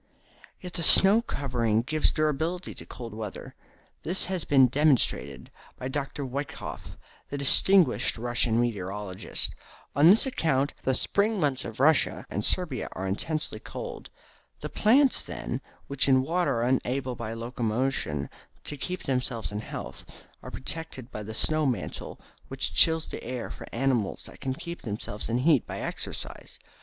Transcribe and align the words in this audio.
Yet 0.59 0.73
the 0.73 0.81
snow 0.81 1.21
covering 1.21 1.83
gives 1.83 2.11
durability 2.11 2.73
to 2.73 2.87
cold 2.87 3.13
weather. 3.13 3.53
This 4.01 4.25
has 4.25 4.45
been 4.45 4.65
demonstrated 4.65 5.51
by 5.77 5.89
Dr. 5.89 6.25
Woeikof, 6.25 6.97
the 7.29 7.37
distinguished 7.37 8.17
Russian 8.17 8.59
meteorologist. 8.59 9.53
On 9.95 10.07
this 10.09 10.25
account 10.25 10.73
the 10.81 10.95
spring 10.95 11.39
months 11.39 11.63
of 11.65 11.79
Russia 11.79 12.25
and 12.31 12.43
Siberia 12.43 12.89
are 12.93 13.05
intensely 13.05 13.59
cold. 13.59 14.09
The 14.61 14.69
plants, 14.69 15.21
then, 15.21 15.61
which 15.85 16.09
in 16.09 16.23
winter 16.23 16.55
are 16.61 16.63
unable 16.63 17.13
by 17.13 17.33
locomotion 17.33 18.27
to 18.63 18.77
keep 18.77 19.03
themselves 19.03 19.51
in 19.51 19.59
health, 19.59 20.03
are 20.41 20.49
protected 20.49 21.11
by 21.11 21.21
the 21.21 21.35
snow 21.35 21.67
mantle 21.67 22.19
which 22.47 22.73
chills 22.73 23.07
the 23.09 23.23
air 23.23 23.51
for 23.51 23.67
animals 23.71 24.23
that 24.23 24.41
can 24.41 24.55
keep 24.55 24.81
themselves 24.81 25.29
in 25.29 25.37
heat 25.37 25.67
by 25.67 25.79
exercise. 25.79 26.57